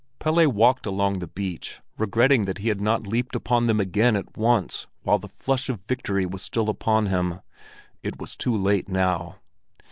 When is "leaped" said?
3.05-3.35